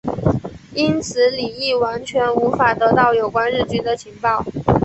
[0.73, 4.43] 因此李镒完全无法得到有关日军的情报。